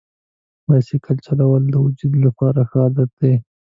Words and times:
بایسکل 0.65 1.17
چلول 1.25 1.63
د 1.69 1.75
وجود 1.85 2.13
لپاره 2.25 2.59
ښه 2.69 2.77
عادت 2.83 3.09
دی. 3.21 3.33